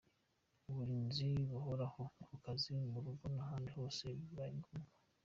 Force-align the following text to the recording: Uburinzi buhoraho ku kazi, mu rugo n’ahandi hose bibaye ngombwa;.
Uburinzi 0.69 1.27
buhoraho 1.49 2.01
ku 2.25 2.33
kazi, 2.43 2.71
mu 2.91 2.97
rugo 3.05 3.25
n’ahandi 3.35 3.69
hose 3.77 4.03
bibaye 4.17 4.51
ngombwa;. 4.59 4.93